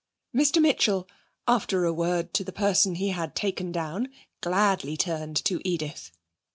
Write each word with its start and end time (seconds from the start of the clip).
Mr 0.35 0.59
Mitchell, 0.59 1.07
after 1.47 1.85
a 1.85 1.93
word 1.93 2.33
to 2.33 2.43
the 2.43 2.51
person 2.51 2.95
he 2.95 3.09
had 3.09 3.35
taken 3.35 3.71
down, 3.71 4.09
gladly 4.41 4.97
turned 4.97 5.35
to 5.45 5.61
Edith. 5.63 6.11